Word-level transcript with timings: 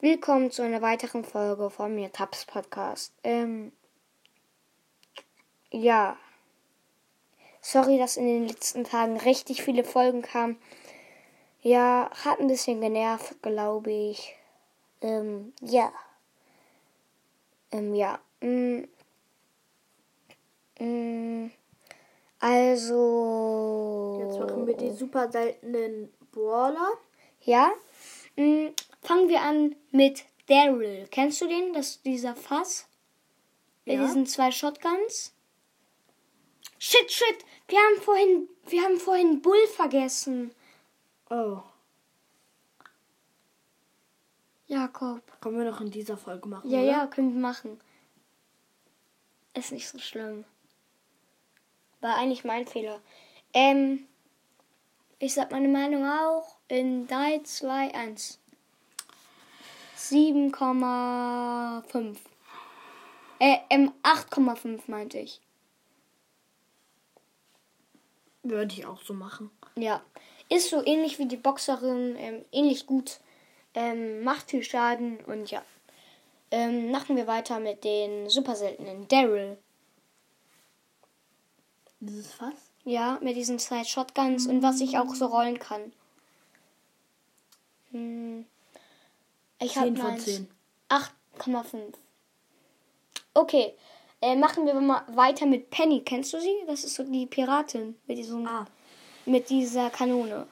Willkommen 0.00 0.52
zu 0.52 0.62
einer 0.62 0.80
weiteren 0.80 1.24
Folge 1.24 1.70
von 1.70 1.92
mir, 1.92 2.12
Taps 2.12 2.44
Podcast. 2.44 3.12
Ähm, 3.24 3.72
ja. 5.72 6.16
Sorry, 7.60 7.98
dass 7.98 8.16
in 8.16 8.28
den 8.28 8.46
letzten 8.46 8.84
Tagen 8.84 9.16
richtig 9.16 9.64
viele 9.64 9.82
Folgen 9.82 10.22
kamen. 10.22 10.56
Ja, 11.62 12.10
hat 12.24 12.38
ein 12.38 12.46
bisschen 12.46 12.80
genervt, 12.80 13.42
glaube 13.42 13.90
ich. 13.90 14.36
Ähm, 15.00 15.52
ja. 15.62 15.92
Ähm, 17.72 17.92
ja. 17.92 18.20
Mm, 18.40 18.84
mm, 20.78 21.50
also. 22.38 24.20
Jetzt 24.22 24.38
machen 24.38 24.64
wir 24.64 24.76
die 24.76 24.92
super 24.92 25.28
seltenen 25.28 26.12
Brawler. 26.30 26.92
Ja. 27.40 27.72
Mm, 28.36 28.68
fangen 29.02 29.28
wir 29.28 29.40
an 29.42 29.74
mit 29.90 30.24
Daryl. 30.46 31.06
Kennst 31.10 31.40
du 31.40 31.46
den? 31.46 31.72
Das 31.72 32.02
dieser 32.02 32.34
Fass? 32.34 32.88
Mit 33.84 33.96
Ja. 33.96 34.06
diesen 34.06 34.26
zwei 34.26 34.50
Shotguns? 34.50 35.34
Shit, 36.78 37.10
shit! 37.10 37.44
Wir 37.66 37.78
haben 37.78 38.00
vorhin, 38.02 38.48
wir 38.66 38.82
haben 38.82 38.98
vorhin 38.98 39.42
Bull 39.42 39.66
vergessen. 39.68 40.52
Oh. 41.30 41.60
Jakob. 44.66 45.22
Können 45.40 45.58
wir 45.58 45.70
noch 45.70 45.80
in 45.80 45.90
dieser 45.90 46.16
Folge 46.16 46.48
machen? 46.48 46.70
Ja, 46.70 46.78
oder? 46.80 46.88
ja, 46.90 47.06
können 47.06 47.32
wir 47.34 47.40
machen. 47.40 47.80
Ist 49.54 49.72
nicht 49.72 49.88
so 49.88 49.98
schlimm. 49.98 50.44
War 52.00 52.16
eigentlich 52.16 52.44
mein 52.44 52.66
Fehler. 52.66 53.00
Ähm, 53.54 54.06
ich 55.18 55.34
sag 55.34 55.50
meine 55.50 55.68
Meinung 55.68 56.06
auch 56.06 56.58
in 56.68 57.06
3, 57.08 57.40
2, 57.42 57.94
1. 57.94 58.38
7,5. 59.98 62.16
Äh, 63.40 63.58
ähm, 63.68 63.92
8,5 64.02 64.80
meinte 64.86 65.18
ich. 65.18 65.40
Würde 68.42 68.72
ich 68.72 68.86
auch 68.86 69.02
so 69.02 69.12
machen. 69.12 69.50
Ja. 69.74 70.00
Ist 70.48 70.70
so 70.70 70.82
ähnlich 70.84 71.18
wie 71.18 71.26
die 71.26 71.36
Boxerin, 71.36 72.16
ähm, 72.16 72.44
ähnlich 72.52 72.86
gut. 72.86 73.18
Ähm, 73.74 74.22
macht 74.22 74.50
viel 74.50 74.62
Schaden 74.62 75.18
und 75.26 75.50
ja. 75.50 75.62
Ähm, 76.50 76.90
machen 76.90 77.16
wir 77.16 77.26
weiter 77.26 77.60
mit 77.60 77.84
den 77.84 78.30
super 78.30 78.56
seltenen. 78.56 79.06
Daryl. 79.08 79.58
Dieses 82.00 82.32
Fass? 82.32 82.54
Ja, 82.84 83.18
mit 83.20 83.36
diesen 83.36 83.58
zwei 83.58 83.84
Shotguns 83.84 84.46
und 84.46 84.62
was 84.62 84.80
ich 84.80 84.96
auch 84.96 85.14
so 85.14 85.26
rollen 85.26 85.58
kann. 85.58 85.92
Hm. 87.90 88.46
Ich 89.60 89.76
habe 89.76 89.88
10 89.88 89.96
von 89.96 90.06
meins 90.06 90.24
10. 90.24 90.48
8,5. 90.88 91.94
Okay, 93.34 93.74
äh, 94.20 94.36
machen 94.36 94.66
wir 94.66 94.74
mal 94.74 95.02
weiter 95.08 95.46
mit 95.46 95.70
Penny. 95.70 96.02
Kennst 96.04 96.32
du 96.32 96.40
sie? 96.40 96.54
Das 96.66 96.84
ist 96.84 96.94
so 96.94 97.04
die 97.04 97.26
Piratin 97.26 97.96
mit 98.06 98.18
diesem, 98.18 98.46
Ah. 98.46 98.66
mit 99.26 99.48
dieser 99.50 99.90
Kanone. 99.90 100.46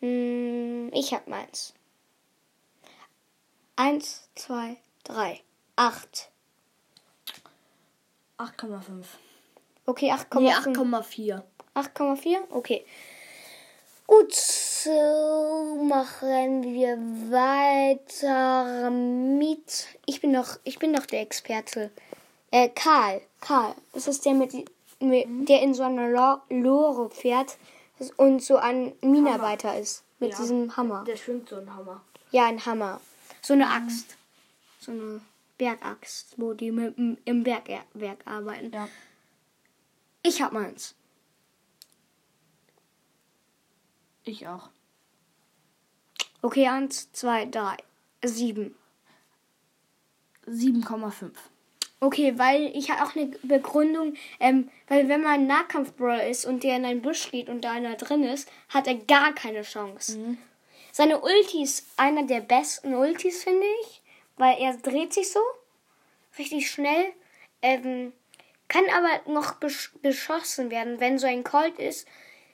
Hm, 0.00 0.90
ich 0.92 1.12
hab 1.12 1.26
meins. 1.28 1.74
Eins, 3.76 4.28
zwei, 4.34 4.76
drei, 5.04 5.40
acht. 5.76 6.30
8,5. 8.38 9.04
Okay, 9.84 10.10
8,5. 10.12 10.40
Nee, 10.40 10.52
8,4. 10.52 11.42
8,4? 11.74 12.38
Okay. 12.50 12.86
Gut, 14.10 14.34
so 14.34 15.78
machen 15.84 16.64
wir 16.64 16.98
weiter 17.30 18.90
mit. 18.90 19.86
Ich 20.04 20.20
bin 20.20 20.32
doch, 20.32 20.58
ich 20.64 20.80
bin 20.80 20.92
doch 20.92 21.06
der 21.06 21.20
Experte. 21.20 21.92
Äh, 22.50 22.70
Karl. 22.70 23.20
Karl. 23.40 23.76
Das 23.92 24.08
ist 24.08 24.24
der 24.26 24.34
mit, 24.34 24.52
mit 24.98 25.48
der 25.48 25.62
in 25.62 25.74
so 25.74 25.84
einer 25.84 26.08
Lo 26.08 26.38
Lore 26.48 27.08
fährt 27.10 27.56
und 28.16 28.42
so 28.42 28.56
ein 28.56 28.92
Minenarbeiter 29.00 29.78
ist. 29.78 30.02
Mit 30.18 30.32
Ja. 30.32 30.38
diesem 30.38 30.76
Hammer. 30.76 31.04
Der 31.04 31.16
schwingt 31.16 31.48
so 31.48 31.58
ein 31.58 31.72
Hammer. 31.72 32.00
Ja, 32.32 32.46
ein 32.46 32.66
Hammer. 32.66 33.00
So 33.42 33.52
eine 33.52 33.68
Axt. 33.68 34.16
So 34.80 34.90
eine 34.90 35.20
Bergaxt, 35.56 36.34
wo 36.36 36.52
die 36.52 36.72
mit, 36.72 36.98
im 36.98 37.44
Bergwerk 37.44 38.18
arbeiten. 38.24 38.72
Ja. 38.72 38.88
Ich 40.24 40.42
hab 40.42 40.50
meins. 40.50 40.96
Ich 44.30 44.46
auch. 44.46 44.68
Okay, 46.40 46.68
eins, 46.68 47.10
zwei, 47.10 47.46
drei, 47.46 47.76
sieben. 48.22 48.76
7,5. 50.46 51.32
Okay, 51.98 52.38
weil 52.38 52.70
ich 52.76 52.90
habe 52.90 53.04
auch 53.04 53.16
eine 53.16 53.26
Begründung, 53.42 54.14
ähm, 54.38 54.70
weil 54.86 55.08
wenn 55.08 55.22
man 55.22 55.32
ein 55.32 55.46
Nahkampfbrawler 55.48 56.28
ist 56.28 56.44
und 56.44 56.62
der 56.62 56.76
in 56.76 56.84
einem 56.84 57.02
Busch 57.02 57.22
steht 57.22 57.48
und 57.48 57.62
da 57.62 57.72
einer 57.72 57.96
drin 57.96 58.22
ist, 58.22 58.48
hat 58.68 58.86
er 58.86 58.94
gar 58.94 59.34
keine 59.34 59.62
Chance. 59.62 60.36
Seine 60.92 61.20
Ulti 61.20 61.64
ist 61.64 61.88
einer 61.96 62.22
der 62.22 62.40
besten 62.40 62.94
Ultis, 62.94 63.42
finde 63.42 63.66
ich, 63.82 64.00
weil 64.36 64.56
er 64.60 64.76
dreht 64.76 65.12
sich 65.12 65.30
so 65.30 65.40
richtig 66.38 66.70
schnell, 66.70 67.12
ähm, 67.62 68.12
kann 68.68 68.84
aber 68.96 69.28
noch 69.30 69.56
besch 69.56 69.92
beschossen 70.02 70.70
werden, 70.70 71.00
wenn 71.00 71.18
so 71.18 71.26
ein 71.26 71.42
Colt 71.42 71.80
ist 71.80 72.06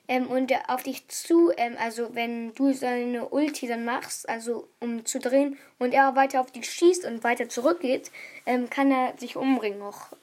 ähm, 0.07 0.27
und 0.27 0.51
auf 0.69 0.83
dich 0.83 1.07
zu, 1.07 1.51
ähm, 1.57 1.75
also 1.79 2.15
wenn 2.15 2.53
du 2.53 2.73
seine 2.73 3.29
Ulti 3.29 3.67
dann 3.67 3.85
machst, 3.85 4.27
also 4.29 4.67
um 4.79 5.05
zu 5.05 5.19
drehen 5.19 5.57
und 5.79 5.93
er 5.93 6.15
weiter 6.15 6.41
auf 6.41 6.51
dich 6.51 6.69
schießt 6.69 7.05
und 7.05 7.23
weiter 7.23 7.49
zurückgeht, 7.49 8.11
ähm, 8.45 8.69
kann 8.69 8.91
er 8.91 9.17
sich 9.17 9.35
umbringen 9.35 9.79
noch. 9.79 10.15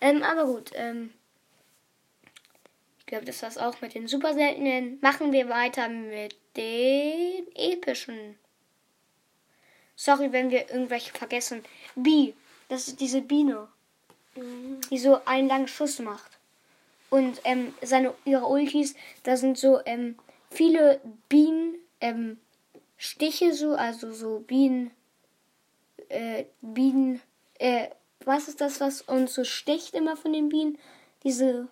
Ähm, 0.00 0.22
aber 0.22 0.46
gut, 0.46 0.70
ähm, 0.74 1.12
ich 2.98 3.06
glaube, 3.06 3.24
das 3.24 3.42
war's 3.42 3.58
auch 3.58 3.80
mit 3.80 3.94
den 3.94 4.08
super 4.08 4.34
seltenen. 4.34 4.98
Machen 5.02 5.32
wir 5.32 5.48
weiter 5.48 5.88
mit 5.88 6.36
den 6.56 7.46
epischen. 7.54 8.38
Sorry, 9.96 10.32
wenn 10.32 10.50
wir 10.50 10.70
irgendwelche 10.70 11.12
vergessen. 11.12 11.62
Bee, 11.94 12.34
das 12.68 12.88
ist 12.88 13.00
diese 13.00 13.20
Biene, 13.20 13.68
die 14.90 14.98
so 14.98 15.20
einen 15.26 15.48
langen 15.48 15.68
Schuss 15.68 15.98
macht. 15.98 16.33
Und 17.14 17.40
ähm, 17.44 17.72
seine, 17.80 18.12
ihre 18.24 18.46
Ultis, 18.46 18.96
da 19.22 19.36
sind 19.36 19.56
so 19.56 19.78
ähm, 19.86 20.16
viele 20.50 21.00
Bienen, 21.28 21.76
ähm, 22.00 22.40
Stiche 22.96 23.54
so, 23.54 23.76
also 23.76 24.10
so 24.10 24.40
Bienen, 24.40 24.90
äh, 26.08 26.46
Bienen, 26.60 27.20
äh, 27.60 27.86
was 28.24 28.48
ist 28.48 28.60
das, 28.60 28.80
was 28.80 29.02
uns 29.02 29.32
so 29.32 29.44
sticht 29.44 29.94
immer 29.94 30.16
von 30.16 30.32
den 30.32 30.48
Bienen? 30.48 30.76
Diese 31.22 31.68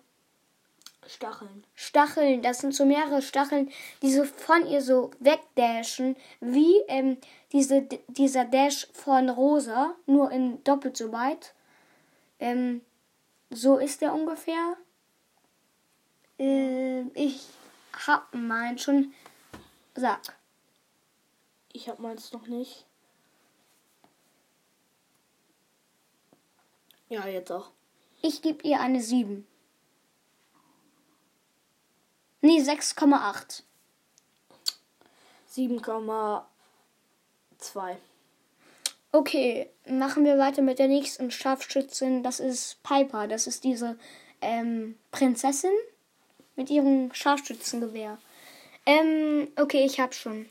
Stacheln. 1.07 1.65
Stacheln, 1.75 2.41
das 2.41 2.59
sind 2.59 2.73
so 2.73 2.85
mehrere 2.85 3.21
Stacheln, 3.21 3.69
die 4.01 4.13
so 4.13 4.23
von 4.23 4.65
ihr 4.65 4.81
so 4.81 5.11
wegdashen, 5.19 6.15
wie 6.39 6.77
ähm, 6.87 7.17
diese, 7.51 7.81
dieser 8.07 8.45
Dash 8.45 8.87
von 8.93 9.29
Rosa, 9.29 9.93
nur 10.05 10.31
in 10.31 10.63
doppelt 10.63 10.95
so 10.95 11.11
weit. 11.11 11.53
Ähm, 12.39 12.79
so 13.49 13.77
ist 13.77 13.99
der 13.99 14.13
ungefähr. 14.13 14.77
Äh, 16.43 17.03
ich 17.13 17.47
hab 18.05 18.33
meinen 18.33 18.77
schon. 18.77 19.13
Sag. 19.95 20.35
Ich 21.71 21.87
hab 21.87 21.99
meins 21.99 22.33
noch 22.33 22.47
nicht. 22.47 22.85
Ja, 27.07 27.25
jetzt 27.27 27.51
auch. 27.51 27.71
Ich 28.21 28.41
gebe 28.41 28.67
ihr 28.67 28.81
eine 28.81 29.01
7. 29.01 29.47
Nee, 32.41 32.59
6,8. 32.59 33.63
7,2. 35.49 37.95
Okay, 39.13 39.69
machen 39.87 40.25
wir 40.25 40.37
weiter 40.37 40.61
mit 40.61 40.79
der 40.79 40.89
nächsten 40.89 41.31
Scharfschützin. 41.31 42.21
Das 42.21 42.41
ist 42.41 42.83
Piper. 42.83 43.27
Das 43.27 43.47
ist 43.47 43.63
diese 43.63 43.97
ähm, 44.41 44.97
Prinzessin 45.11 45.71
mit 46.55 46.69
ihrem 46.69 47.13
Scharfschützengewehr. 47.13 48.17
Ähm, 48.85 49.47
okay, 49.55 49.85
ich 49.85 49.99
hab 49.99 50.13
schon. 50.13 50.49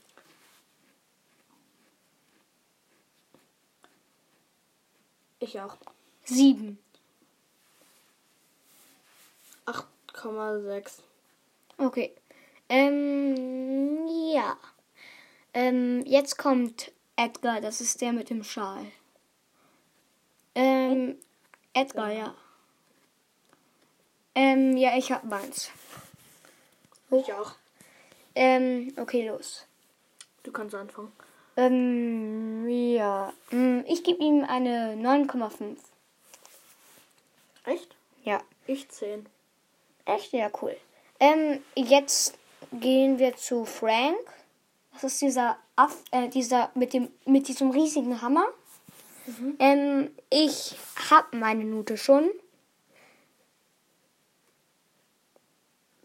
Ich 5.39 5.61
auch. 5.61 5.77
Sieben. 6.25 6.79
8,6. 9.67 11.01
Okay. 11.79 12.15
Ähm, 12.69 14.07
ja. 14.33 14.57
Ähm, 15.53 16.05
jetzt 16.07 16.39
kommt 16.39 16.93
Edgar. 17.17 17.61
Das 17.61 17.81
ist 17.81 18.01
der 18.01 18.13
mit 18.13 18.31
dem 18.31 18.45
Schal. 18.45 18.87
Ähm, 20.55 21.17
Edgar, 21.75 22.13
ja. 22.13 22.35
Ähm, 24.35 24.77
ja, 24.77 24.97
ich 24.97 25.11
hab 25.13 25.25
meins. 25.25 25.71
Ich 27.13 27.33
auch. 27.33 27.53
Ähm, 28.35 28.93
okay, 28.99 29.29
los. 29.29 29.67
Du 30.43 30.51
kannst 30.53 30.75
anfangen. 30.75 31.13
Ähm, 31.57 32.67
ja. 32.69 33.33
Hm, 33.51 33.85
Ich 33.87 34.03
gebe 34.03 34.23
ihm 34.23 34.45
eine 34.45 34.95
9,5. 34.97 35.77
Echt? 37.65 37.95
Ja. 38.25 38.41
Ich 38.67 38.89
10. 38.89 39.27
Echt? 40.07 40.33
Ja, 40.33 40.51
cool. 40.63 40.77
Ähm, 41.21 41.63
jetzt 41.77 42.37
gehen 42.73 43.19
wir 43.19 43.37
zu 43.37 43.65
Frank. 43.65 44.17
Das 44.95 45.05
ist 45.05 45.21
dieser 45.21 45.59
Aff, 45.77 46.03
äh, 46.11 46.29
dieser 46.29 46.71
mit 46.75 46.93
dem 46.93 47.09
mit 47.25 47.49
diesem 47.49 47.71
riesigen 47.71 48.21
Hammer. 48.23 48.47
Ähm, 49.59 50.11
ich 50.31 50.77
hab 51.11 51.33
meine 51.33 51.65
Note 51.65 51.97
schon. 51.97 52.31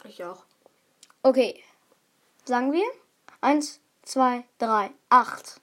Ich 0.04 0.22
auch. 0.24 0.44
Okay. 1.28 1.62
Sagen 2.46 2.72
wir? 2.72 2.86
Eins, 3.42 3.80
zwei, 4.02 4.44
drei, 4.56 4.88
acht. 5.10 5.60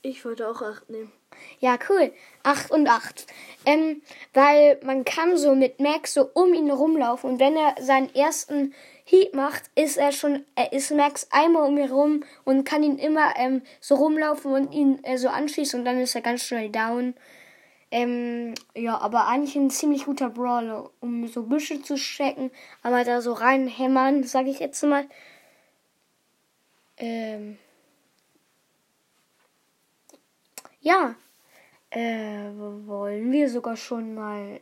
Ich 0.00 0.24
wollte 0.24 0.48
auch 0.48 0.62
8 0.62 0.88
nehmen. 0.88 1.12
Ja, 1.60 1.76
cool. 1.90 2.14
Acht 2.42 2.70
und 2.70 2.88
acht. 2.88 3.26
Ähm, 3.66 4.00
weil 4.32 4.80
man 4.84 5.04
kann 5.04 5.36
so 5.36 5.54
mit 5.54 5.80
Max 5.80 6.14
so 6.14 6.30
um 6.32 6.54
ihn 6.54 6.70
rumlaufen 6.70 7.28
und 7.28 7.40
wenn 7.40 7.58
er 7.58 7.74
seinen 7.78 8.14
ersten 8.14 8.72
Heat 9.04 9.34
macht, 9.34 9.64
ist 9.74 9.98
er 9.98 10.12
schon, 10.12 10.46
er 10.54 10.72
ist 10.72 10.90
Max 10.92 11.28
einmal 11.30 11.68
um 11.68 11.76
ihn 11.76 11.90
rum 11.90 12.24
und 12.44 12.64
kann 12.64 12.82
ihn 12.82 12.96
immer 12.96 13.34
ähm, 13.36 13.60
so 13.82 13.96
rumlaufen 13.96 14.50
und 14.50 14.72
ihn 14.72 15.04
äh, 15.04 15.18
so 15.18 15.28
anschießen 15.28 15.78
und 15.78 15.84
dann 15.84 16.00
ist 16.00 16.14
er 16.14 16.22
ganz 16.22 16.42
schnell 16.42 16.70
down. 16.70 17.12
Ähm, 17.90 18.54
ja, 18.74 18.98
aber 18.98 19.26
eigentlich 19.28 19.54
ein 19.56 19.70
ziemlich 19.70 20.06
guter 20.06 20.28
Brawler, 20.28 20.90
um 21.00 21.28
so 21.28 21.44
Büsche 21.44 21.82
zu 21.82 21.94
checken, 21.94 22.50
aber 22.82 23.04
da 23.04 23.20
so 23.20 23.32
reinhämmern, 23.32 24.24
sage 24.24 24.50
ich 24.50 24.58
jetzt 24.58 24.82
mal. 24.82 25.06
Ähm, 26.96 27.58
ja, 30.80 31.14
äh, 31.90 32.50
wollen 32.86 33.30
wir 33.30 33.48
sogar 33.50 33.76
schon 33.76 34.14
mal. 34.14 34.60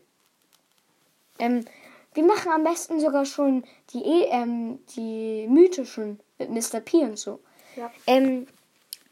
Ähm, 1.39 1.65
wir 2.13 2.25
machen 2.25 2.53
am 2.53 2.63
besten 2.65 3.01
sogar 3.01 3.25
schon 3.25 3.65
die, 3.93 4.03
E- 4.05 4.29
ähm, 4.31 4.79
die 4.95 5.47
mythischen 5.49 6.21
mit 6.39 6.51
Mr. 6.51 6.81
P 6.81 6.99
und 6.99 7.19
so. 7.19 7.41
Ja. 7.77 7.91
Ähm, 8.07 8.47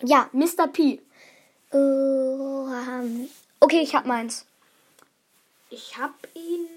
ja, 0.03 0.29
Mr. 0.33 0.69
P. 0.73 1.01
Äh, 1.73 1.77
ähm, 1.77 3.29
okay, 3.63 3.81
ich 3.81 3.95
hab 3.95 4.07
meins. 4.07 4.45
Ich 5.71 5.97
hab 5.97 6.15
ihn. 6.35 6.69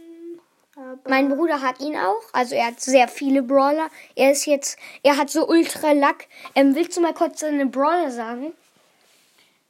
Mein 1.08 1.30
Bruder 1.30 1.62
hat 1.62 1.80
ihn 1.80 1.96
auch. 1.96 2.22
Also 2.34 2.56
er 2.56 2.68
hat 2.68 2.82
sehr 2.82 3.08
viele 3.08 3.42
Brawler. 3.42 3.90
Er 4.16 4.32
ist 4.32 4.46
jetzt, 4.46 4.78
er 5.04 5.18
hat 5.18 5.30
so 5.30 5.48
ultra 5.48 5.94
Lack. 5.94 6.28
Ähm, 6.54 6.76
willst 6.76 6.98
du 6.98 7.02
mal 7.02 7.14
kurz 7.14 7.40
seine 7.40 7.66
Brawler 7.66 8.12
sagen? 8.12 8.54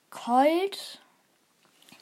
Colt. 0.09 0.99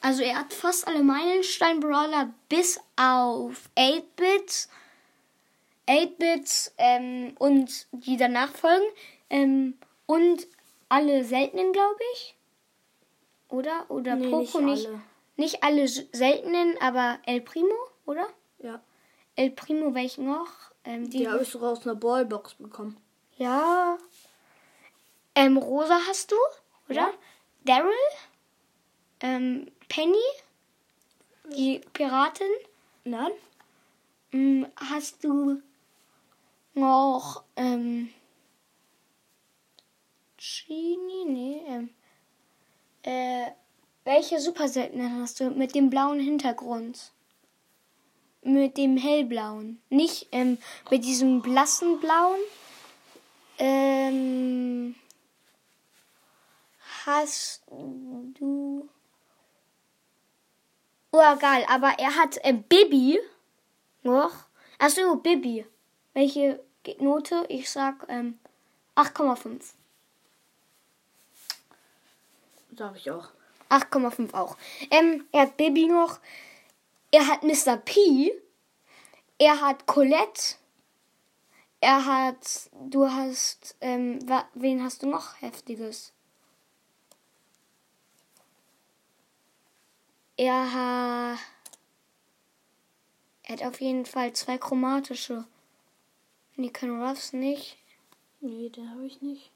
Also 0.02 0.24
er 0.24 0.40
hat 0.40 0.54
fast 0.54 0.88
alle 0.88 1.04
Meilenstein-Brawler 1.04 2.34
bis 2.50 2.80
auf 2.96 3.70
8-Bits. 3.78 4.70
8-Bits 5.88 6.74
ähm, 6.78 7.36
und 7.40 7.88
die 7.92 8.18
danach 8.18 8.54
folgen. 8.54 8.86
Ähm, 9.30 9.78
und 10.06 10.48
alle 10.88 11.24
seltenen, 11.26 11.74
glaube 11.74 12.00
ich. 12.14 12.36
Oder? 13.54 13.86
Oder 13.92 14.16
Nee, 14.16 14.32
Poco 14.32 14.62
nicht 14.62 14.78
nicht. 14.80 14.88
alle. 14.88 15.02
Nicht 15.36 15.64
alle 15.64 15.88
seltenen, 15.88 16.76
aber 16.82 17.20
El 17.28 17.42
Primo, 17.42 17.76
oder? 18.08 18.28
Ja. 18.58 18.82
El 19.36 19.52
Primo, 19.52 19.94
welchen 19.94 20.26
noch? 20.26 20.48
Ähm, 20.84 21.08
Die 21.10 21.28
habe 21.30 21.44
ich 21.44 21.50
sogar 21.50 21.72
aus 21.74 21.86
einer 21.86 21.96
Ballbox 21.96 22.56
bekommen. 22.56 22.98
Ja. 23.38 23.98
Ähm, 25.36 25.58
Rosa 25.58 26.00
hast 26.08 26.32
du, 26.32 26.36
oder? 26.90 26.96
Ja. 26.96 27.14
Daryl? 27.66 27.92
Ähm, 29.20 29.72
Penny? 29.88 30.18
Die 31.56 31.80
Piratin? 31.94 32.50
Nein? 33.04 33.32
Ähm, 34.32 34.66
hast 34.78 35.24
du 35.24 35.62
noch, 36.74 37.44
ähm, 37.56 38.10
Genie? 40.38 41.26
Nee, 41.26 41.64
ähm, 41.68 41.90
äh, 43.04 43.52
welche 44.06 44.40
super 44.40 44.68
seltenen 44.68 45.22
hast 45.22 45.40
du 45.40 45.50
mit 45.50 45.76
dem 45.76 45.90
blauen 45.90 46.20
Hintergrund? 46.20 47.12
Mit 48.42 48.78
dem 48.78 48.98
hellblauen. 48.98 49.82
Nicht, 49.90 50.28
ähm, 50.32 50.58
mit 50.90 51.06
diesem 51.06 51.42
blassen 51.42 52.00
blauen. 52.02 52.40
Ähm, 53.58 54.96
hast 57.06 57.64
du. 57.70 58.90
Oh, 61.12 61.20
egal, 61.20 61.64
aber 61.70 61.94
er 62.00 62.16
hat 62.16 62.38
äh, 62.44 62.54
Bibi 62.54 63.20
noch. 64.02 64.34
Achso, 64.80 65.16
Bibi. 65.16 65.66
Welche 66.14 66.60
Note? 67.00 67.46
Ich 67.48 67.70
sag 67.70 68.06
ähm, 68.10 68.40
8,5. 68.96 69.74
Sag 72.78 72.96
ich 72.96 73.12
auch. 73.12 73.30
8,5 73.70 74.34
auch. 74.34 74.58
Ähm, 74.92 75.26
er 75.32 75.42
hat 75.44 75.58
Bibi 75.58 75.88
noch. 75.88 76.20
Er 77.12 77.28
hat 77.28 77.44
Mr. 77.44 77.78
P. 77.78 78.32
Er 79.38 79.62
hat 79.62 79.86
Colette. 79.86 80.56
Er 81.80 82.06
hat. 82.06 82.70
Du 82.90 83.10
hast. 83.10 83.76
Ähm, 83.82 84.20
wen 84.54 84.84
hast 84.84 85.04
du 85.04 85.08
noch 85.08 85.42
Heftiges? 85.42 86.14
Er 90.38 90.74
hat. 90.74 91.40
Er 93.44 93.54
hat 93.54 93.64
auf 93.64 93.82
jeden 93.82 94.06
Fall 94.06 94.34
zwei 94.34 94.58
chromatische. 94.58 95.46
Nee, 96.56 96.70
können 96.70 97.04
Ruffs 97.04 97.34
nicht. 97.34 97.78
Nee, 98.40 98.70
den 98.70 98.90
habe 98.90 99.06
ich 99.06 99.22
nicht. 99.22 99.52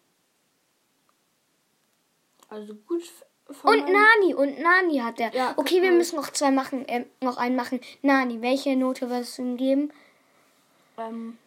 Also 2.49 2.75
gut 2.75 3.03
Und 3.63 3.63
meinem- 3.81 3.93
Nani, 3.93 4.33
und 4.33 4.59
Nani 4.59 4.97
hat 4.99 5.19
er. 5.19 5.33
Ja, 5.33 5.53
okay, 5.57 5.81
wir 5.81 5.91
müssen 5.91 6.15
noch 6.17 6.29
zwei 6.31 6.51
machen, 6.51 6.85
ähm, 6.87 7.05
noch 7.21 7.37
einen 7.37 7.55
machen. 7.55 7.79
Nani, 8.01 8.41
welche 8.41 8.75
Note 8.75 9.09
wirst 9.09 9.37
du 9.37 9.41
ihm 9.43 9.57
geben? 9.57 9.93
ähm, 10.97 11.37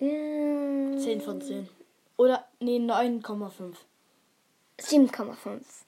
Ähm, 0.00 0.96
10 0.98 1.20
von 1.20 1.40
10. 1.40 1.68
Oder, 2.16 2.46
nee, 2.60 2.78
9,5. 2.78 3.76
7,5. 4.78 5.84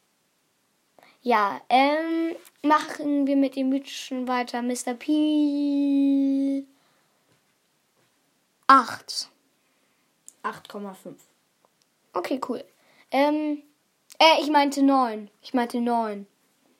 Ja, 1.22 1.60
ähm, 1.68 2.34
machen 2.62 3.26
wir 3.26 3.36
mit 3.36 3.54
dem 3.54 3.68
mythischen 3.68 4.26
weiter. 4.26 4.62
Mr. 4.62 4.94
P. 4.94 6.64
8. 8.66 9.28
8,5. 10.42 11.14
Okay, 12.14 12.40
cool. 12.48 12.64
Ähm, 13.12 13.62
äh, 14.20 14.40
ich 14.42 14.50
meinte 14.50 14.82
9. 14.82 15.28
Ich 15.42 15.54
meinte 15.54 15.80
9. 15.80 16.26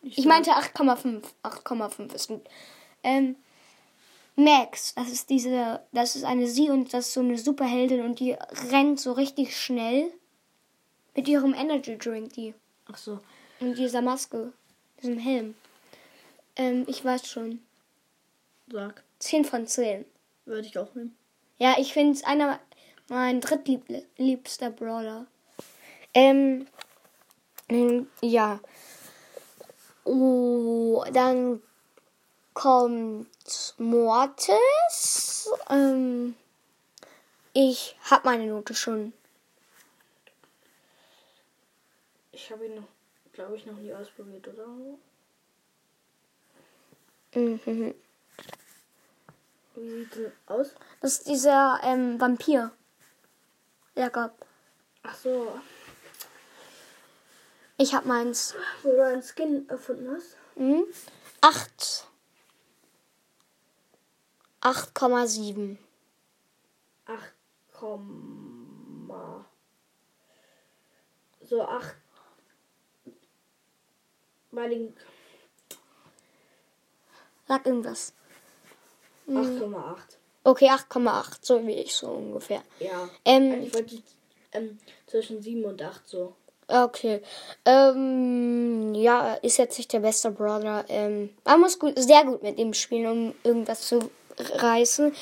Ich 0.03 0.17
sag- 0.17 0.27
meinte 0.27 0.53
8,5. 0.53 1.25
8,5 1.43 2.15
ist 2.15 2.29
gut. 2.29 2.43
Ähm, 3.03 3.37
Max, 4.37 4.95
das 4.95 5.09
ist 5.11 5.29
diese, 5.29 5.81
das 5.93 6.17
ist 6.17 6.25
eine 6.25 6.47
sie 6.47 6.71
und 6.71 6.95
das 6.95 7.09
ist 7.09 7.15
so 7.15 7.21
eine 7.21 7.37
Superheldin 7.37 8.03
und 8.03 8.21
die 8.21 8.37
rennt 8.71 8.99
so 9.01 9.13
richtig 9.13 9.57
schnell 9.57 10.11
mit 11.15 11.29
ihrem 11.29 11.53
Energy 11.53 11.99
Drink, 11.99 12.33
die 12.35 12.55
Ach 12.91 12.97
so. 12.97 13.19
und 13.61 13.77
dieser 13.77 14.01
Maske, 14.01 14.53
diesem 15.03 15.19
Helm. 15.19 15.55
Ähm, 16.57 16.85
ich 16.89 17.05
weiß 17.05 17.27
schon. 17.29 17.61
Sag. 18.71 19.03
10 19.19 19.45
von 19.45 19.67
10. 19.67 20.05
Würde 20.47 20.67
ich 20.67 20.79
auch 20.79 20.95
nehmen. 20.95 21.15
Ja, 21.59 21.75
ich 21.79 21.93
finde 21.93 22.13
es 22.13 22.25
einer 22.25 22.59
mein 23.09 23.41
drittliebster 23.41 24.71
Brawler. 24.71 25.27
Ähm, 26.15 26.67
ja. 28.21 28.61
Oh, 30.05 31.05
dann 31.13 31.63
kommt 32.55 33.75
Mortis. 33.79 35.51
Ähm, 35.69 36.35
ich 37.53 37.97
habe 38.11 38.27
meine 38.27 38.47
Note 38.47 38.75
schon. 38.75 39.13
Ich 42.33 42.51
habe 42.51 42.67
ihn 42.67 42.77
noch, 42.77 42.89
glaube 43.33 43.57
ich, 43.57 43.67
noch 43.67 43.77
nie 43.77 43.93
ausprobiert, 43.93 44.49
oder? 44.49 44.67
Mhm. 47.35 47.95
Wie 49.75 49.91
sieht 49.91 50.15
denn 50.17 50.33
aus? 50.47 50.75
Das 51.01 51.19
ist 51.19 51.29
dieser 51.29 51.81
ähm, 51.85 52.21
Vampir. 52.21 52.73
Jakob. 53.95 54.33
Ach 55.03 55.15
so. 55.15 55.61
Ich 57.81 57.95
habe 57.95 58.07
meins. 58.07 58.55
Wo 58.83 58.91
du 58.91 59.03
einen 59.03 59.23
Skin 59.23 59.67
erfunden 59.71 60.15
hast? 60.15 60.37
Mhm. 60.55 60.85
8. 61.41 62.07
8,7. 64.61 65.79
8,7. 67.07 69.45
so 71.41 71.63
8. 71.63 71.97
Bei 74.51 74.69
den 74.69 74.95
Sag 77.49 77.65
irgendwas. 77.65 78.13
8,8. 79.27 79.97
Okay, 80.45 80.71
8,8, 80.71 81.39
so 81.41 81.67
wie 81.67 81.77
ich 81.77 81.97
so 81.97 82.11
ungefähr. 82.11 82.63
Ja. 82.79 83.09
Ähm, 83.25 83.63
Ich 83.63 83.73
wollte 83.73 84.03
ähm, 84.53 84.79
zwischen 85.07 85.41
7 85.41 85.65
und 85.65 85.81
8 85.81 86.07
so. 86.07 86.37
Okay. 86.71 87.21
Ähm, 87.65 88.95
ja, 88.95 89.35
ist 89.35 89.59
jetzt 89.59 89.77
nicht 89.79 89.93
der 89.93 90.01
beste 90.01 90.31
Brother. 90.31 90.85
Ähm, 90.89 91.31
man 91.45 91.61
muss 91.61 91.79
gut, 91.79 91.95
sehr 91.99 92.25
gut 92.25 92.43
mit 92.43 92.59
ihm 92.59 92.73
spielen, 92.75 93.07
um 93.11 93.35
irgendwas 93.43 93.83
zu 93.83 94.11
reißen. 94.39 95.13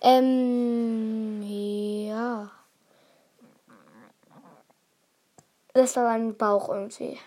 Ähm, 0.00 1.42
ja. 1.42 2.50
Das 5.74 5.96
war 5.96 6.10
ein 6.10 6.36
Bauch 6.36 6.68
irgendwie. 6.68 7.18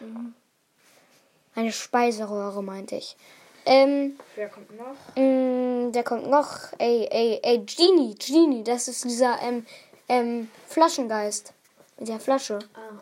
Eine 1.54 1.72
Speiseröhre, 1.72 2.64
meinte 2.64 2.96
ich. 2.96 3.18
Ähm, 3.66 4.18
Wer 4.36 4.50
kommt 4.50 4.72
noch? 4.78 4.96
mh, 5.16 5.92
der 5.92 6.04
kommt 6.04 6.30
noch. 6.30 6.72
Ey, 6.78 7.08
ey, 7.10 7.40
ey, 7.42 7.66
Genie, 7.66 8.14
Genie, 8.16 8.64
das 8.64 8.88
ist 8.88 9.04
dieser, 9.04 9.42
ähm, 9.42 9.66
ähm, 10.08 10.50
Flaschengeist. 10.68 11.54
Mit 11.98 12.10
der 12.10 12.20
Flasche. 12.20 12.60
Ah. 12.74 13.02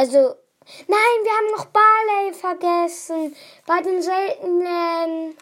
Also, 0.00 0.34
nein, 0.88 1.18
wir 1.24 1.30
haben 1.30 1.50
noch 1.58 1.66
Barley 1.66 2.32
vergessen. 2.32 3.36
Bei 3.66 3.82
den 3.82 4.00
seltenen. 4.00 5.36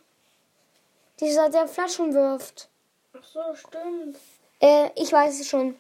Dieser, 1.21 1.49
der 1.49 1.69
Flaschen 1.69 2.13
wirft. 2.13 2.69
Ach 3.13 3.23
so, 3.23 3.55
stimmt. 3.55 4.19
Äh, 4.61 4.91
ich 4.97 5.13
weiß 5.13 5.39
es 5.39 5.47
schon. 5.49 5.77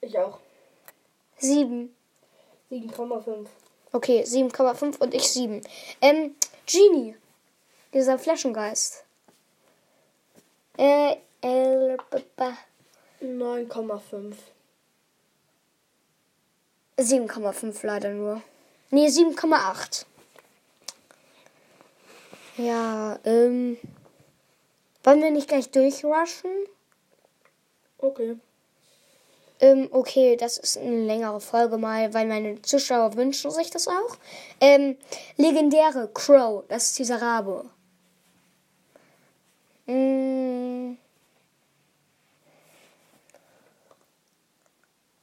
Ich 0.00 0.18
auch. 0.18 0.38
Sieben. 1.36 1.94
7,5. 2.70 3.48
Okay, 3.92 4.22
7,5 4.22 4.98
und 4.98 5.12
ich 5.12 5.28
sieben. 5.28 5.60
Ähm, 6.00 6.36
Genie. 6.64 7.16
Dieser 7.92 8.18
Flaschengeist. 8.18 9.04
Äh, 10.78 11.16
äh, 11.42 11.98
b- 12.10 12.24
b- 12.34 13.26
9,5. 13.26 14.34
7,5 16.98 17.86
leider 17.86 18.10
nur. 18.10 18.42
Nee, 18.90 19.08
7,8. 19.08 20.06
Ja, 22.56 23.18
ähm. 23.24 23.76
Wollen 25.04 25.22
wir 25.22 25.30
nicht 25.30 25.48
gleich 25.48 25.70
durchrushen? 25.70 26.50
Okay. 27.98 28.36
Ähm, 29.60 29.88
okay, 29.90 30.36
das 30.36 30.58
ist 30.58 30.76
eine 30.76 31.04
längere 31.04 31.40
Folge 31.40 31.78
mal, 31.78 32.12
weil 32.12 32.26
meine 32.26 32.60
Zuschauer 32.62 33.14
wünschen 33.16 33.50
sich 33.50 33.70
das 33.70 33.88
auch. 33.88 34.18
Ähm, 34.60 34.96
legendäre 35.36 36.10
Crow, 36.12 36.64
das 36.68 36.86
ist 36.86 36.98
dieser 36.98 37.22
Rabe. 37.22 37.64
Mm. 39.86 40.96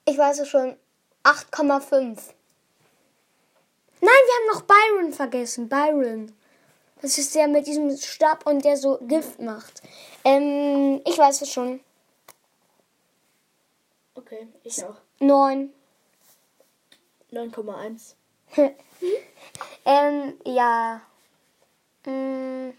Ich 0.06 0.18
weiß 0.18 0.40
es 0.40 0.48
schon. 0.48 0.78
8,5. 1.24 2.34
Nein, 4.02 4.12
wir 4.26 4.36
haben 4.36 4.54
noch 4.54 4.62
Byron 4.64 5.14
vergessen. 5.14 5.70
Byron. 5.70 6.36
Das 7.02 7.18
ist 7.18 7.34
der 7.36 7.48
mit 7.48 7.68
diesem 7.68 7.96
Stab 7.98 8.46
und 8.46 8.64
der 8.64 8.78
so 8.78 8.98
Gift 9.02 9.40
macht. 9.40 9.82
Ähm, 10.24 11.02
ich 11.06 11.18
weiß 11.18 11.42
es 11.42 11.52
schon. 11.52 11.80
Okay, 14.16 14.48
ich 14.64 14.84
auch. 14.84 14.96
9. 15.20 15.74
9,1. 17.32 18.16
ähm, 19.86 20.34
ja. 20.46 21.02
Mm. 22.06 22.70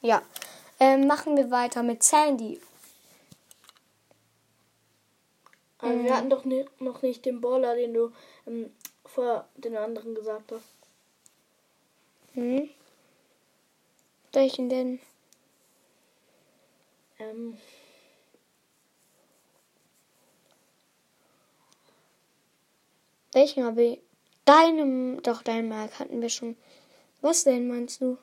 Ja. 0.00 0.22
Ähm, 0.78 1.06
machen 1.06 1.36
wir 1.36 1.50
weiter 1.50 1.82
mit 1.82 2.02
Sandy. 2.02 2.60
Aber 5.84 6.02
wir 6.02 6.16
hatten 6.16 6.30
doch 6.30 6.44
ni 6.44 6.64
noch 6.78 7.02
nicht 7.02 7.24
den 7.24 7.40
Baller, 7.40 7.74
den 7.74 7.94
du 7.94 8.12
ähm, 8.46 8.70
vor 9.04 9.46
den 9.56 9.76
anderen 9.76 10.14
gesagt 10.14 10.52
hast. 10.52 10.64
Hm? 12.34 12.68
Welchen 14.32 14.68
denn? 14.68 15.00
Ähm, 17.18 17.56
Welchen 23.34 23.64
habe 23.64 23.82
ich? 23.82 24.00
Deinem, 24.44 25.20
doch, 25.22 25.42
deinen 25.42 25.68
Mark 25.68 25.98
hatten 25.98 26.20
wir 26.20 26.28
schon. 26.28 26.56
Was 27.20 27.44
denn 27.44 27.68
meinst 27.68 28.00
du? 28.00 28.16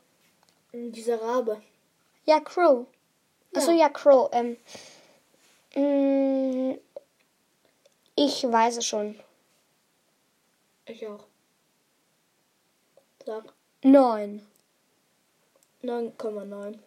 dieser 0.74 1.22
Rabe. 1.22 1.62
Ja, 2.26 2.40
Crow. 2.40 2.88
Achso, 3.54 3.72
ja, 3.72 3.90
Crow. 3.90 4.30
Ähm, 4.32 4.58
mm, 5.76 6.78
ich 8.26 8.44
weiß 8.44 8.78
es 8.78 8.86
schon. 8.86 9.20
Ich 10.86 11.08
auch. 11.08 11.24
Sag. 13.26 13.46
9. 13.84 14.42
9,9. 15.84 16.80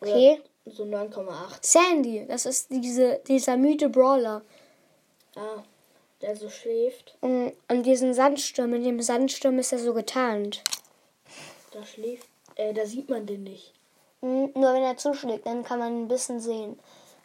Okay. 0.00 0.42
So 0.66 0.84
9,8. 0.84 1.58
Sandy, 1.62 2.26
das 2.26 2.46
ist 2.46 2.70
diese, 2.70 3.20
dieser 3.26 3.56
müde 3.56 3.88
Brawler. 3.88 4.42
Ah, 5.36 5.62
der 6.20 6.36
so 6.36 6.48
schläft. 6.48 7.16
Und 7.20 7.52
an 7.68 7.82
diesen 7.82 8.14
Sandsturm, 8.14 8.74
in 8.74 8.84
dem 8.84 9.00
Sandsturm 9.00 9.58
ist 9.58 9.72
er 9.72 9.78
so 9.78 9.94
getarnt. 9.94 10.62
Da 11.72 11.84
schläft. 11.84 12.28
Äh, 12.56 12.74
da 12.74 12.84
sieht 12.86 13.08
man 13.08 13.26
den 13.26 13.44
nicht. 13.44 13.72
Mm, 14.20 14.46
Nur 14.54 14.74
wenn 14.74 14.82
er 14.82 14.96
zuschlägt, 14.96 15.46
dann 15.46 15.64
kann 15.64 15.78
man 15.78 16.02
ein 16.02 16.08
bisschen 16.08 16.40
sehen. 16.40 16.78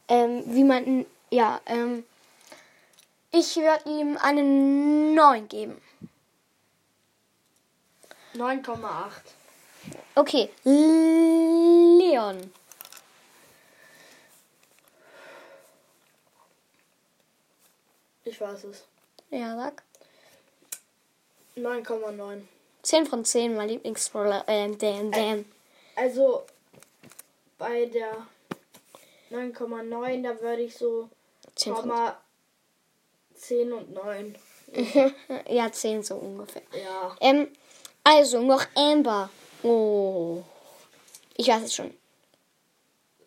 Ähm, 0.07 0.43
wie 0.47 0.63
man, 0.63 1.05
ja, 1.29 1.61
ähm, 1.65 2.05
ich 3.31 3.55
würde 3.55 3.89
ihm 3.89 4.17
eine 4.17 4.43
9 4.43 5.47
geben. 5.49 5.81
9,8. 8.33 9.11
Okay, 10.15 10.49
Leon. 10.63 12.51
Ich 18.23 18.41
weiß 18.41 18.63
es. 18.65 18.85
Ja, 19.29 19.55
sag. 19.55 19.83
9,9. 21.55 22.41
10 22.81 23.05
von 23.05 23.23
10, 23.23 23.55
mein 23.55 23.69
Lieblingsbrawler. 23.69 24.43
Ähm, 24.47 24.77
Dan, 24.77 25.11
Dan. 25.11 25.45
Also 25.95 26.45
bei 27.57 27.85
der 27.85 28.27
9,9, 29.31 30.23
da 30.23 30.41
würde 30.41 30.61
ich 30.61 30.75
so 30.75 31.09
10 31.55 31.73
von 31.73 31.81
Komma 31.81 32.17
10 33.35 33.73
und 33.73 33.93
9. 33.93 34.35
Ja, 35.47 35.71
10 35.71 36.03
so 36.03 36.15
ungefähr. 36.15 36.63
Ja. 36.73 37.15
Ähm, 37.21 37.47
also 38.03 38.41
noch 38.41 38.65
Amber. 38.75 39.29
Oh. 39.63 40.41
Ich 41.35 41.47
weiß 41.47 41.63
es 41.63 41.75
schon. 41.75 41.93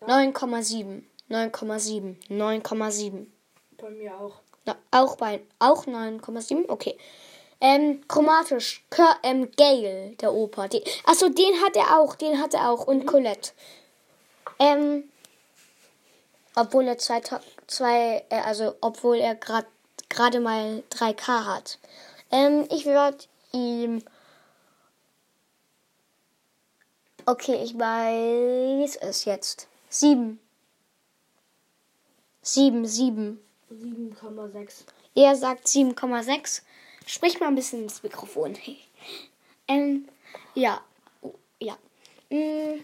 9,7. 0.01 1.03
9,7. 1.29 2.15
9,7. 2.29 3.25
Bei 3.77 3.89
mir 3.89 4.19
auch. 4.19 4.39
Na, 4.65 4.75
auch 4.91 5.15
bei 5.15 5.41
auch 5.59 5.85
9,7. 5.85 6.65
Okay. 6.67 6.97
Ähm, 7.61 8.01
chromatisch. 8.07 8.83
Kör, 8.89 9.17
ähm, 9.23 9.49
Gale, 9.57 10.15
der 10.21 10.33
Opa. 10.33 10.67
Die, 10.67 10.83
achso, 11.05 11.29
den 11.29 11.61
hat 11.61 11.75
er 11.75 11.99
auch. 11.99 12.15
Den 12.15 12.41
hat 12.41 12.53
er 12.53 12.69
auch. 12.69 12.87
Und 12.87 13.05
Colette. 13.05 13.51
Ähm, 14.59 15.09
obwohl 16.55 16.87
er 16.87 16.97
zwei, 16.97 17.21
zwei 17.67 18.25
äh, 18.29 18.41
also 18.41 18.75
obwohl 18.81 19.17
er 19.17 19.35
gerade 19.35 19.67
gerade 20.09 20.39
mal 20.39 20.83
3K 20.89 21.45
hat. 21.45 21.79
Ähm, 22.31 22.67
ich 22.71 22.85
würde 22.85 23.17
ihm. 23.53 24.03
Okay, 27.25 27.63
ich 27.63 27.77
weiß 27.77 28.97
es 28.97 29.25
jetzt. 29.25 29.67
Sieben. 29.87 30.39
Sieben, 32.41 32.85
sieben. 32.85 33.39
7,6. 33.71 34.83
Er 35.15 35.35
sagt 35.35 35.67
7,6. 35.67 36.63
Sprich 37.05 37.39
mal 37.39 37.47
ein 37.47 37.55
bisschen 37.55 37.83
ins 37.83 38.01
Mikrofon. 38.01 38.57
ähm, 39.67 40.07
ja. 40.55 40.81
Ja. 41.59 41.77
Mm, 42.29 42.83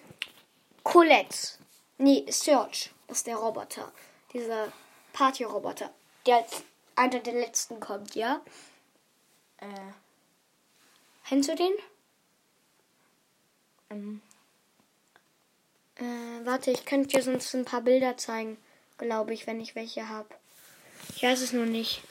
Colette. 0.83 1.57
Nee, 1.97 2.25
Search. 2.29 2.91
Ist 3.07 3.27
der 3.27 3.35
Roboter. 3.37 3.91
Dieser 4.33 4.71
Party-Roboter. 5.13 5.93
Der 6.25 6.37
als 6.37 6.63
einer 6.95 7.19
der 7.19 7.33
letzten 7.33 7.79
kommt, 7.79 8.15
ja? 8.15 8.41
Äh, 9.57 9.67
Kennst 11.27 11.49
du 11.49 11.55
den? 11.55 11.71
ähm, 13.89 14.21
Äh, 15.95 16.45
warte, 16.45 16.71
ich 16.71 16.85
könnte 16.85 17.09
dir 17.15 17.23
sonst 17.23 17.53
ein 17.55 17.65
paar 17.65 17.81
Bilder 17.81 18.17
zeigen. 18.17 18.57
glaube 18.97 19.33
ich, 19.33 19.45
wenn 19.47 19.59
ich 19.61 19.75
welche 19.75 20.07
habe. 20.09 20.27
Ich 21.15 21.23
weiß 21.23 21.41
es 21.41 21.53
nur 21.53 21.65
nicht. 21.65 22.01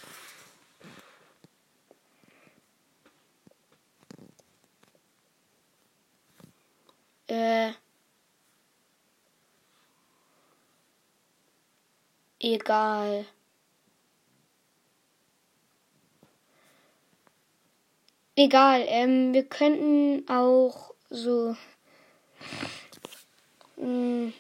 Äh. 7.28 7.72
Egal. 12.44 13.24
Egal, 18.36 18.84
ähm, 18.86 19.32
wir 19.32 19.44
könnten 19.44 20.28
auch 20.28 20.92
so. 21.08 21.56
Mh, 23.76 23.86
hm, 23.86 24.34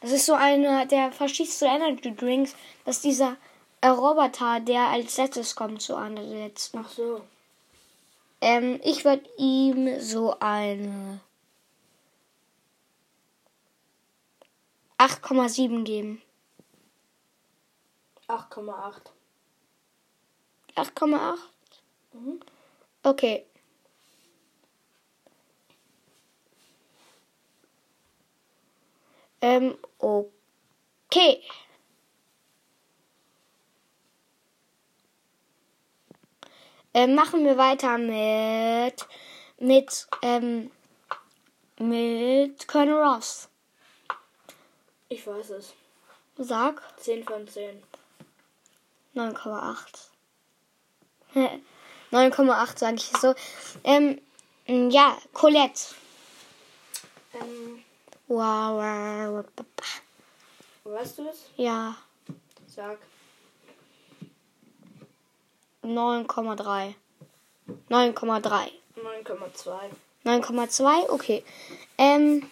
das 0.00 0.10
ist 0.10 0.26
so 0.26 0.34
einer, 0.34 0.86
der 0.86 1.12
verschießt 1.12 1.60
so 1.60 1.66
Energy 1.66 2.16
Drinks. 2.16 2.56
Das 2.84 2.96
ist 2.96 3.04
dieser 3.04 3.36
äh, 3.80 3.86
Roboter, 3.86 4.58
der 4.58 4.88
als 4.88 5.18
letztes 5.18 5.54
kommt, 5.54 5.82
so 5.82 5.96
letzten. 6.00 6.78
Ach 6.78 6.88
so. 6.88 7.20
Ähm, 8.40 8.80
ich 8.82 9.04
würde 9.04 9.22
ihm 9.38 10.00
so 10.00 10.34
eine 10.40 11.20
8,7 15.00 15.82
geben. 15.84 16.20
8,8. 18.28 19.00
8,8? 20.76 21.38
Mhm. 22.12 22.40
Okay. 23.02 23.46
Ähm, 29.40 29.78
okay. 29.98 31.42
Ähm, 36.92 37.14
machen 37.14 37.44
wir 37.46 37.56
weiter 37.56 37.96
mit 37.96 39.06
mit 39.58 40.06
ähm, 40.20 40.70
mit 41.78 42.68
Colonel 42.68 43.02
Ross. 43.02 43.49
Ich 45.10 45.26
weiß 45.26 45.50
es. 45.50 45.74
Sag. 46.38 46.80
10 46.98 47.24
von 47.24 47.46
10. 47.46 47.82
9,8. 49.14 50.08
9,8 52.12 52.78
sage 52.78 52.94
ich 52.96 53.12
so. 53.20 53.34
Ähm, 53.84 54.20
ja, 54.66 55.18
Colette. 55.34 55.82
Ähm, 57.34 57.84
Wow, 58.28 58.78
wow, 58.78 59.44
wow. 60.84 60.94
weißt 60.94 61.18
du 61.18 61.28
es? 61.28 61.46
Ja, 61.56 61.96
Sag. 62.68 62.98
9,3. 65.82 66.94
9,3. 67.88 68.70
9,2. 68.94 69.90
9,2, 70.24 71.08
okay. 71.10 71.44
Ähm, 71.98 72.48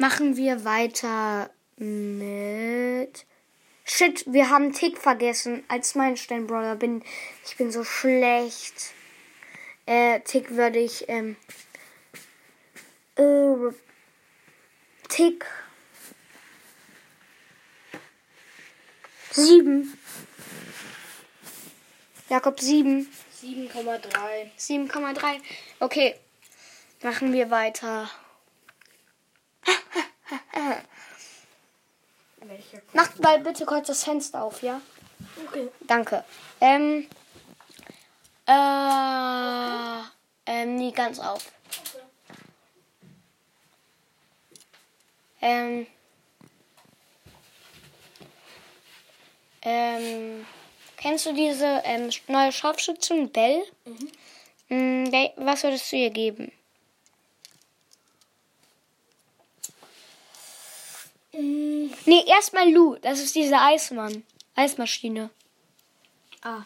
machen 0.00 0.36
wir 0.36 0.64
weiter 0.64 1.50
mit. 1.76 3.26
Shit, 3.84 4.24
wir 4.26 4.50
haben 4.50 4.72
Tick 4.72 4.98
vergessen. 4.98 5.62
Als 5.68 5.94
Meilenstein-Brawler 5.94 6.76
bin 6.76 7.02
ich 7.44 7.56
bin 7.56 7.70
so 7.70 7.84
schlecht. 7.84 8.94
Äh, 9.86 10.20
Tick 10.20 10.56
würde 10.56 10.78
ich, 10.78 11.08
ähm, 11.08 11.36
äh, 13.16 13.54
Tick. 15.08 15.44
Sieben. 19.32 19.98
Jakob 22.28 22.60
sieben. 22.60 23.08
7,3. 23.42 24.50
7,3. 24.56 25.40
Okay. 25.80 26.14
Machen 27.02 27.32
wir 27.32 27.50
weiter. 27.50 28.10
Macht 32.92 33.20
mal 33.20 33.40
bitte 33.40 33.66
kurz 33.66 33.88
das 33.88 34.04
Fenster 34.04 34.42
auf, 34.42 34.62
ja? 34.62 34.80
Okay. 35.46 35.68
Danke. 35.80 36.24
Ähm. 36.60 37.06
Äh. 38.46 40.02
Ähm, 40.46 40.76
nie 40.76 40.92
ganz 40.92 41.18
auf. 41.18 41.52
Ähm. 45.40 45.86
Ähm. 49.62 50.46
Kennst 50.96 51.26
du 51.26 51.32
diese 51.32 51.82
ähm, 51.84 52.10
neue 52.28 52.52
Scharfschützin, 52.52 53.30
Bell? 53.30 53.62
Mhm. 54.68 55.10
Was 55.36 55.62
würdest 55.62 55.90
du 55.90 55.96
ihr 55.96 56.10
geben? 56.10 56.52
Nee, 61.32 62.24
erstmal 62.26 62.70
Lou. 62.70 62.96
Das 62.96 63.20
ist 63.20 63.34
diese 63.34 63.58
Eismann. 63.58 64.24
Eismaschine. 64.54 65.30
Ah. 66.42 66.62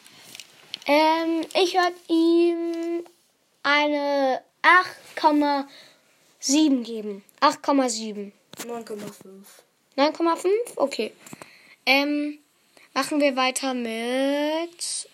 Ähm, 0.87 1.47
ich 1.55 1.75
würde 1.75 1.97
ihm 2.09 3.05
eine 3.63 4.43
8,7 5.17 6.83
geben. 6.83 7.25
8,7. 7.41 8.33
9,5. 8.59 9.45
9,5? 9.97 10.49
Okay. 10.77 11.13
Ähm, 11.87 12.39
machen 12.95 13.21
wir 13.21 13.37
weiter 13.37 13.75
mit 13.75 15.09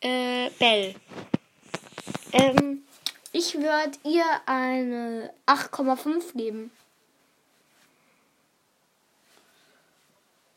äh, 0.00 0.50
Bell. 0.58 0.94
Ähm, 2.32 2.84
ich 3.32 3.54
würde 3.54 3.98
ihr 4.04 4.24
eine 4.46 5.32
8,5 5.46 6.36
geben. 6.36 6.70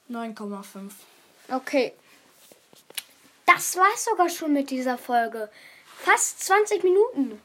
9,5. 0.10 0.91
Okay. 1.50 1.94
Das 3.46 3.76
war's 3.78 4.06
sogar 4.06 4.30
schon 4.30 4.54
mit 4.54 4.70
dieser 4.70 4.98
Folge. 4.98 5.50
Fast 6.00 6.44
20 6.46 6.84
Minuten. 6.84 7.41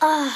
Ah. 0.00 0.30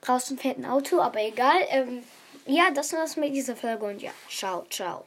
Draußen 0.00 0.38
fährt 0.38 0.58
ein 0.58 0.66
Auto, 0.66 1.00
aber 1.00 1.20
egal. 1.20 1.60
Ähm, 1.68 2.02
ja, 2.46 2.70
das 2.70 2.92
war's 2.92 3.16
mit 3.16 3.34
dieser 3.34 3.56
Folge 3.56 3.84
und 3.86 4.00
ja, 4.00 4.12
ciao, 4.28 4.64
ciao. 4.70 5.06